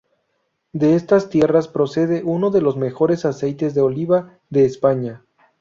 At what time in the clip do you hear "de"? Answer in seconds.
0.73-0.95, 2.49-2.59, 3.75-3.81, 4.49-4.65